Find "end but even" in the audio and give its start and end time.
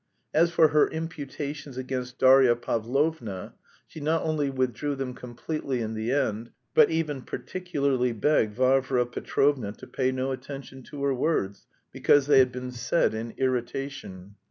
6.11-7.21